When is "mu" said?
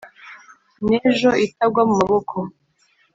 1.89-1.93